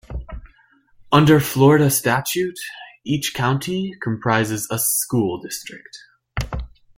Under 1.11 1.39
Florida 1.39 1.91
statute, 1.91 2.57
each 3.05 3.35
county 3.35 3.93
comprises 4.01 4.67
a 4.71 4.79
school 4.79 5.39
district. 5.39 5.95